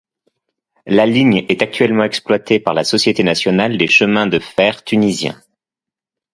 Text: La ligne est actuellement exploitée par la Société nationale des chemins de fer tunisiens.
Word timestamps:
La 0.87 1.05
ligne 1.05 1.45
est 1.47 1.61
actuellement 1.61 2.03
exploitée 2.03 2.59
par 2.59 2.73
la 2.73 2.83
Société 2.83 3.23
nationale 3.23 3.77
des 3.77 3.85
chemins 3.87 4.25
de 4.25 4.39
fer 4.39 4.83
tunisiens. 4.83 5.39